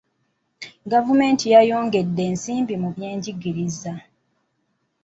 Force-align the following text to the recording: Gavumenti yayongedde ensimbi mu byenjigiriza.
Gavumenti 0.91 1.45
yayongedde 1.53 2.21
ensimbi 2.29 2.73
mu 2.81 2.89
byenjigiriza. 2.95 3.93